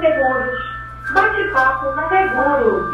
[0.00, 0.58] Seguros.
[1.12, 2.90] Bate-papo na Seguro.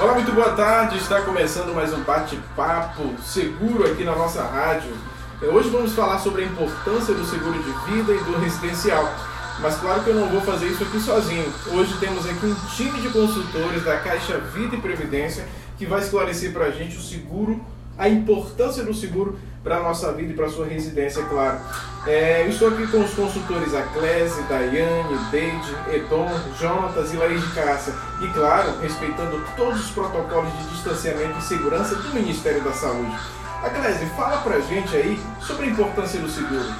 [0.00, 0.98] Olá, muito boa tarde.
[0.98, 4.96] Está começando mais um bate-papo seguro aqui na nossa rádio.
[5.42, 9.12] Hoje vamos falar sobre a importância do seguro de vida e do residencial.
[9.58, 11.52] Mas claro que eu não vou fazer isso aqui sozinho.
[11.72, 16.52] Hoje temos aqui um time de consultores da Caixa Vida e Previdência que vai esclarecer
[16.52, 17.60] para a gente o seguro,
[17.98, 21.58] a importância do seguro para a nossa vida e para a sua residência, é claro.
[22.06, 27.52] É, eu estou aqui com os consultores Aclese, Daiane, Deide, Edom, Jonatas e Laís de
[27.52, 27.92] Cássia.
[28.22, 33.16] E claro, respeitando todos os protocolos de distanciamento e segurança do Ministério da Saúde.
[33.64, 36.72] Aclese, fala pra gente aí sobre a importância do seguro.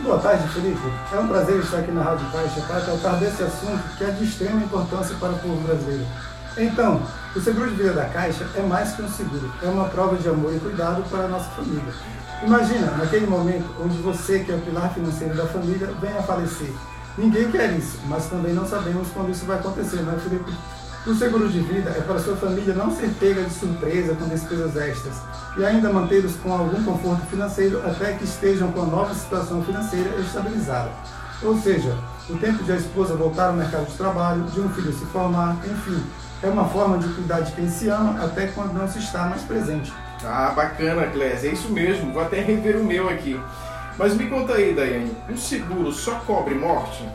[0.00, 0.80] Boa tarde, Felipe.
[1.12, 4.24] É um prazer estar aqui na Rádio Caixa para tratar desse assunto que é de
[4.24, 6.06] extrema importância para o povo brasileiro.
[6.56, 7.02] Então,
[7.34, 10.28] o seguro de vida da Caixa é mais que um seguro, é uma prova de
[10.28, 11.92] amor e cuidado para a nossa família.
[12.42, 16.72] Imagina, naquele momento onde você, que é o pilar financeiro da família, vem a falecer.
[17.16, 20.52] Ninguém quer isso, mas também não sabemos quando isso vai acontecer, não é, Felipe?
[21.06, 24.76] O seguro de vida é para sua família não ser pega de surpresa com despesas
[24.76, 25.14] extras
[25.56, 30.10] e ainda mantê-los com algum conforto financeiro até que estejam com a nova situação financeira
[30.20, 30.90] estabilizada.
[31.42, 31.96] Ou seja,
[32.28, 35.56] o tempo de a esposa voltar ao mercado de trabalho, de um filho se formar,
[35.64, 36.02] enfim,
[36.42, 39.42] é uma forma de cuidar de quem se ama até quando não se está mais
[39.42, 39.92] presente.
[40.24, 42.12] Ah, bacana, Clésia, é isso mesmo.
[42.12, 43.40] Vou até rever o meu aqui.
[43.98, 47.06] Mas me conta aí, Daiane, o seguro só cobre morte?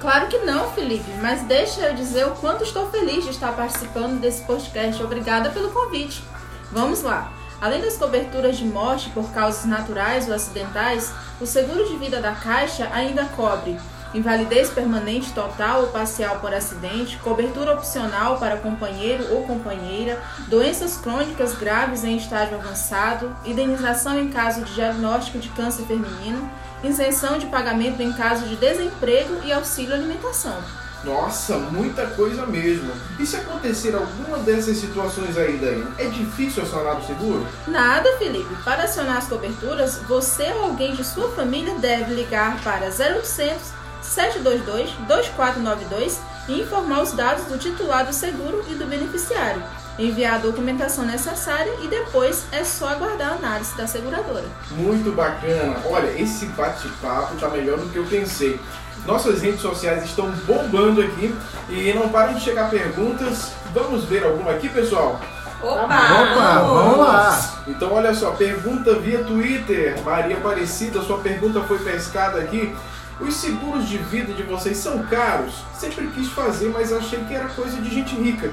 [0.00, 4.20] Claro que não, Felipe, mas deixa eu dizer o quanto estou feliz de estar participando
[4.20, 5.02] desse podcast.
[5.02, 6.22] Obrigada pelo convite.
[6.70, 7.32] Vamos lá.
[7.60, 11.10] Além das coberturas de morte por causas naturais ou acidentais,
[11.40, 13.78] o seguro de vida da Caixa ainda cobre
[14.14, 21.54] invalidez permanente total ou parcial por acidente, cobertura opcional para companheiro ou companheira, doenças crônicas
[21.54, 26.48] graves em estágio avançado, indenização em caso de diagnóstico de câncer feminino,
[26.82, 30.56] isenção de pagamento em caso de desemprego e auxílio alimentação.
[31.02, 32.90] Nossa, muita coisa mesmo.
[33.18, 37.46] E se acontecer alguma dessas situações aí, Dani, é difícil acionar o seguro?
[37.66, 38.54] Nada, Felipe.
[38.64, 44.90] Para acionar as coberturas, você ou alguém de sua família deve ligar para 0800 722
[45.08, 49.62] 2492 e informar os dados do titular do seguro e do beneficiário
[49.98, 54.44] enviar a documentação necessária e depois é só aguardar a análise da seguradora.
[54.72, 55.76] Muito bacana.
[55.86, 58.58] Olha, esse bate-papo está melhor do que eu pensei.
[59.06, 61.34] Nossas redes sociais estão bombando aqui
[61.68, 63.52] e não param de chegar perguntas.
[63.72, 65.20] Vamos ver alguma aqui, pessoal?
[65.62, 65.84] Opa!
[65.84, 67.54] Opa, vamos lá!
[67.66, 70.00] Então, olha só, pergunta via Twitter.
[70.02, 72.74] Maria Aparecida, sua pergunta foi pescada aqui.
[73.20, 75.54] Os seguros de vida de vocês são caros?
[75.78, 78.50] Sempre quis fazer, mas achei que era coisa de gente rica.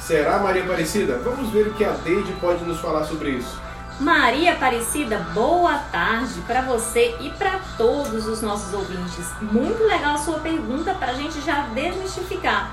[0.00, 1.18] Será, Maria Aparecida?
[1.18, 3.60] Vamos ver o que a Deide pode nos falar sobre isso.
[3.98, 9.26] Maria Aparecida, boa tarde para você e para todos os nossos ouvintes.
[9.40, 12.70] Muito legal a sua pergunta para a gente já desmistificar.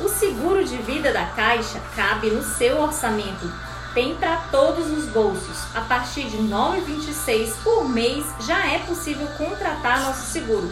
[0.00, 3.48] O seguro de vida da Caixa cabe no seu orçamento.
[3.94, 5.64] Tem para todos os bolsos.
[5.72, 10.70] A partir de R$ 9,26 por mês já é possível contratar nosso seguro.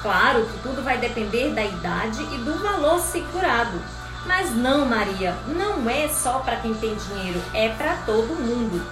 [0.00, 3.78] Claro que tudo vai depender da idade e do valor segurado.
[4.26, 8.84] Mas não, Maria, não é só para quem tem dinheiro, é para todo mundo.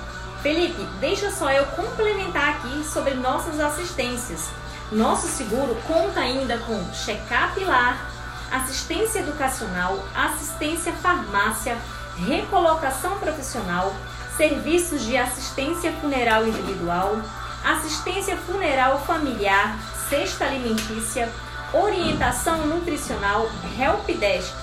[0.42, 4.48] Felipe, deixa só eu complementar aqui sobre nossas assistências.
[4.92, 8.10] Nosso seguro conta ainda com check-up lar,
[8.50, 11.78] assistência educacional, assistência farmácia,
[12.26, 13.94] recolocação profissional,
[14.36, 17.16] serviços de assistência funeral individual,
[17.64, 21.28] assistência funeral familiar, cesta alimentícia,
[21.72, 23.48] orientação nutricional,
[23.78, 24.54] helpdesk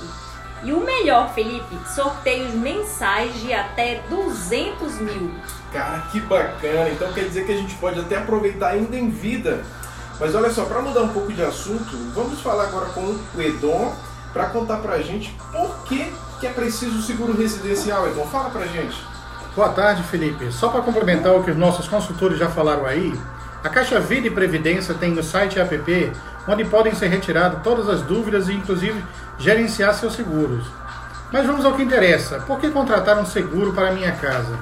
[0.63, 5.31] e o melhor, Felipe, sorteios mensais de até 200 mil.
[5.71, 6.89] Cara, que bacana!
[6.89, 9.63] Então quer dizer que a gente pode até aproveitar ainda em vida.
[10.19, 13.95] Mas olha só, para mudar um pouco de assunto, vamos falar agora com o Edom
[14.37, 18.07] para contar para a gente por que, que é preciso o seguro residencial.
[18.07, 18.95] Edom, fala para a gente.
[19.55, 20.51] Boa tarde, Felipe.
[20.51, 23.19] Só para complementar o que os nossos consultores já falaram aí,
[23.63, 26.13] a Caixa Vida e Previdência tem no site app
[26.47, 29.03] onde podem ser retiradas todas as dúvidas e inclusive
[29.39, 30.63] gerenciar seus seguros.
[31.31, 32.39] Mas vamos ao que interessa.
[32.41, 34.55] Por que contratar um seguro para minha casa?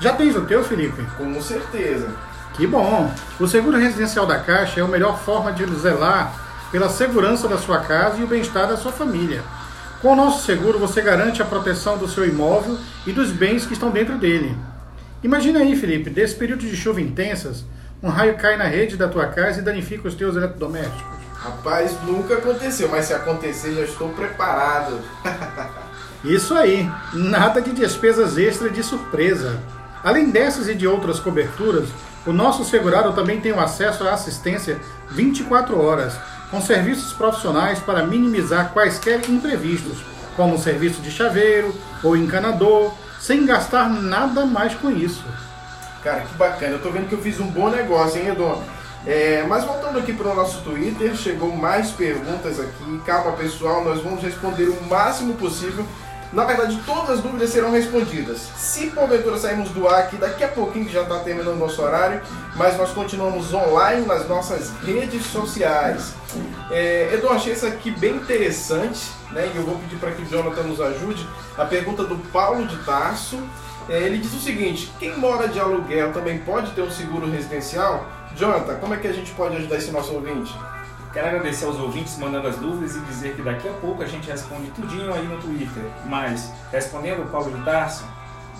[0.00, 1.06] Já tens o teu, Felipe?
[1.16, 2.08] Com certeza.
[2.54, 3.14] Que bom!
[3.38, 7.80] O seguro residencial da Caixa é a melhor forma de zelar pela segurança da sua
[7.80, 9.42] casa e o bem-estar da sua família.
[10.02, 13.72] Com o nosso seguro, você garante a proteção do seu imóvel e dos bens que
[13.72, 14.56] estão dentro dele.
[15.22, 17.64] Imagina aí, Felipe, desse período de chuva intensas,
[18.02, 21.16] um raio cai na rede da tua casa e danifica os teus eletrodomésticos.
[21.34, 25.00] Rapaz, nunca aconteceu, mas se acontecer já estou preparado.
[26.24, 29.58] Isso aí, nada de despesas extras de surpresa.
[30.04, 31.88] Além dessas e de outras coberturas,
[32.26, 34.80] O nosso segurado também tem o acesso à assistência
[35.10, 36.18] 24 horas,
[36.50, 39.98] com serviços profissionais para minimizar quaisquer imprevistos,
[40.36, 45.24] como serviço de chaveiro ou encanador, sem gastar nada mais com isso.
[46.02, 46.72] Cara, que bacana.
[46.72, 48.62] Eu tô vendo que eu fiz um bom negócio, hein, Edu?
[49.06, 53.00] É, mas voltando aqui para o nosso Twitter, chegou mais perguntas aqui.
[53.04, 55.86] Calma, pessoal, nós vamos responder o máximo possível.
[56.32, 58.48] Na verdade, todas as dúvidas serão respondidas.
[58.56, 61.80] Se porventura sairmos do ar aqui, daqui a pouquinho que já está terminando o nosso
[61.80, 62.20] horário,
[62.56, 66.14] mas nós continuamos online nas nossas redes sociais.
[66.70, 69.50] É, Edu, achei isso aqui bem interessante, né?
[69.54, 71.26] E eu vou pedir para que o Jonathan nos ajude.
[71.56, 73.38] A pergunta do Paulo de Tarso.
[73.88, 78.04] É, ele diz o seguinte: quem mora de aluguel também pode ter um seguro residencial?
[78.34, 80.52] Jonathan, como é que a gente pode ajudar esse nosso ouvinte?
[81.16, 84.30] Quero agradecer aos ouvintes mandando as dúvidas e dizer que daqui a pouco a gente
[84.30, 85.82] responde tudinho aí no Twitter.
[86.04, 88.04] Mas, respondendo o Paulo de Tarso,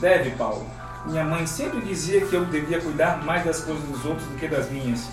[0.01, 0.67] deve, Paulo.
[1.05, 4.49] Minha mãe sempre dizia que eu devia cuidar mais das coisas dos outros do que
[4.49, 5.07] das minhas.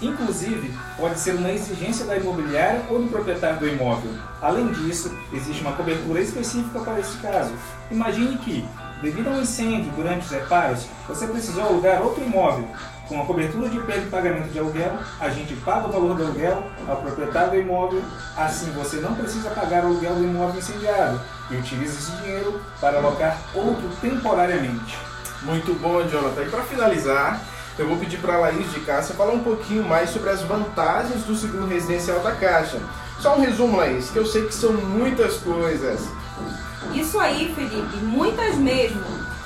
[0.00, 4.10] Inclusive, pode ser uma exigência da imobiliária ou do proprietário do imóvel.
[4.40, 7.52] Além disso, existe uma cobertura específica para esse caso.
[7.92, 8.68] Imagine que,
[9.02, 12.66] devido a um incêndio durante os reparos, você precisou alugar outro imóvel.
[13.08, 16.22] Com a cobertura de perda e pagamento de aluguel, a gente paga o valor do
[16.22, 18.02] aluguel ao proprietário do imóvel,
[18.36, 21.20] assim você não precisa pagar o aluguel do imóvel incendiado
[21.50, 24.96] e utiliza esse dinheiro para alocar outro temporariamente.
[25.42, 26.42] Muito bom, Jonathan.
[26.44, 27.42] E para finalizar,
[27.78, 31.24] eu vou pedir para a Laís de Cássia falar um pouquinho mais sobre as vantagens
[31.24, 32.80] do seguro residencial da Caixa.
[33.18, 36.00] Só um resumo, Laís, que eu sei que são muitas coisas.
[36.94, 39.02] Isso aí, Felipe, muitas mesmo.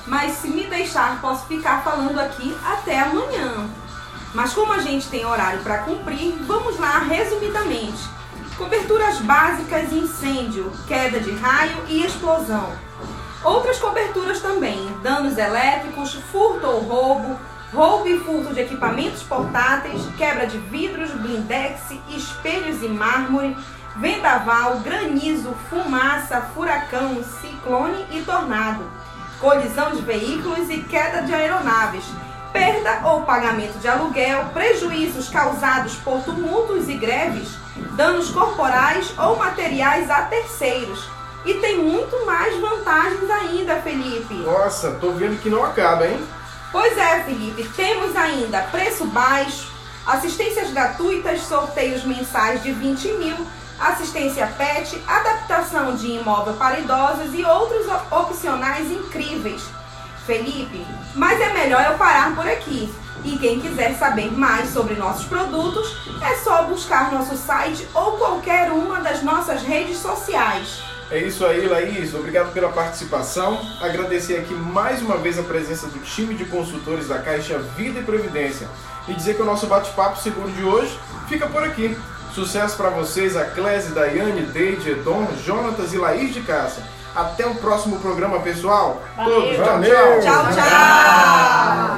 [0.07, 3.69] Mas se me deixar, posso ficar falando aqui até amanhã.
[4.35, 8.09] Mas como a gente tem horário para cumprir, vamos lá resumidamente.
[8.57, 12.73] Coberturas básicas incêndio, queda de raio e explosão.
[13.45, 17.39] Outras coberturas também, danos elétricos, furto ou roubo,
[17.73, 23.57] roubo e furto de equipamentos portáteis, quebra de vidros, blindex, espelhos e mármore,
[23.99, 28.85] vendaval, granizo, fumaça, furacão, ciclone e tornado,
[29.41, 32.05] colisão de veículos e queda de aeronaves,
[32.53, 37.49] perda ou pagamento de aluguel, prejuízos causados por tumultos e greves,
[37.93, 41.09] danos corporais ou materiais a terceiros.
[41.45, 44.35] E tem muito mais vantagens ainda, Felipe.
[44.35, 46.21] Nossa, tô vendo que não acaba, hein?
[46.73, 49.71] Pois é, Felipe, temos ainda preço baixo,
[50.05, 53.37] assistências gratuitas, sorteios mensais de 20 mil,
[53.79, 59.63] assistência PET, adaptação de imóvel para idosos e outros opcionais incríveis.
[60.27, 60.85] Felipe,
[61.15, 62.93] mas é melhor eu parar por aqui.
[63.25, 68.71] E quem quiser saber mais sobre nossos produtos, é só buscar nosso site ou qualquer
[68.71, 70.83] uma das nossas redes sociais.
[71.09, 72.15] É isso aí, Laís.
[72.15, 73.61] Obrigado pela participação.
[73.81, 78.03] Agradecer aqui mais uma vez a presença do time de consultores da Caixa Vida e
[78.03, 78.69] Previdência.
[79.07, 81.97] E dizer que o nosso bate-papo seguro de hoje fica por aqui.
[82.37, 86.83] Sucesso para vocês, a Clésia, Daiane, Deide, Edom, Jonatas e Laís de Caça.
[87.15, 89.03] Até o próximo programa, pessoal.
[89.17, 89.41] Valeu.
[89.41, 90.21] Todos, tchau, Valeu.
[90.21, 90.21] tchau.
[90.21, 91.96] Tchau, tchau!